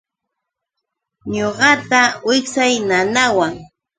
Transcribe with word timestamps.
Ñuqata 1.33 2.01
wiksay 2.27 2.73
nanawaq. 2.87 3.55